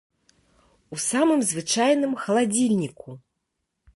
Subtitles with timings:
[0.97, 3.09] У самым звычайным халадзільніку!